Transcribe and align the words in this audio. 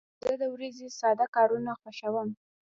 زه 0.23 0.31
د 0.41 0.43
ورځې 0.53 0.87
ساده 0.99 1.25
کارونه 1.35 1.71
خوښوم. 1.81 2.29